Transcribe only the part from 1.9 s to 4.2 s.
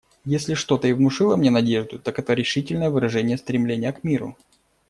так это решительное выражение стремления к